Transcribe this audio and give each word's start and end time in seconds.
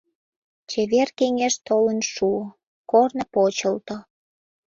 —Чевер 0.69 1.09
кеҥеж 1.17 1.55
толын 1.67 1.99
шуо, 2.13 2.41
корно 2.91 3.23
почылто. 3.33 3.95